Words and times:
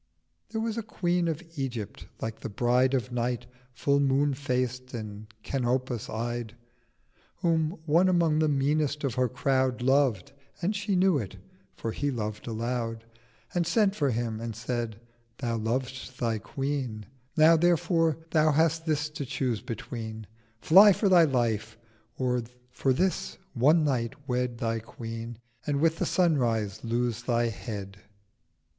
There 0.49 0.59
was 0.61 0.79
a 0.79 0.81
Queen 0.81 1.27
of 1.27 1.43
Egypt 1.57 2.07
like 2.21 2.39
the 2.39 2.49
Bride 2.49 2.95
Of 2.95 3.11
Night, 3.11 3.45
Full 3.75 3.99
moon 3.99 4.33
faced 4.33 4.95
and 4.95 5.27
Canopus 5.43 6.09
eyed, 6.09 6.55
Whom 7.41 7.77
one 7.85 8.09
among 8.09 8.39
the 8.39 8.47
meanest 8.47 9.03
of 9.03 9.13
her 9.13 9.29
Crowd 9.29 9.83
Loved—and 9.83 10.75
she 10.75 10.95
knew 10.95 11.19
it 11.19 11.35
(for 11.75 11.91
he 11.91 12.09
loved 12.09 12.47
aloud), 12.47 13.05
And 13.53 13.67
sent 13.67 13.95
for 13.95 14.09
him, 14.09 14.39
and 14.41 14.55
said 14.55 14.99
'Thou 15.37 15.57
lov'st 15.57 16.17
thy 16.17 16.39
Queen: 16.39 17.05
Now 17.37 17.55
therefore 17.55 18.17
Thou 18.31 18.53
hast 18.53 18.87
this 18.87 19.07
to 19.11 19.23
choose 19.23 19.61
between: 19.61 20.25
Fly 20.61 20.93
for 20.93 21.09
thy 21.09 21.25
Life: 21.25 21.77
or 22.17 22.41
for 22.71 22.91
this 22.91 23.37
one 23.53 23.83
night 23.83 24.15
Wed 24.27 24.57
Thy 24.57 24.79
Queen, 24.79 25.37
and 25.67 25.79
with 25.79 25.97
the 25.99 26.07
Sunrise 26.07 26.83
lose 26.83 27.21
thy 27.21 27.49
Head.' 27.49 27.99